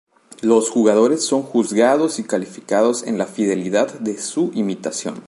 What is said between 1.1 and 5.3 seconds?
son juzgados y calificados en la fidelidad de su imitación.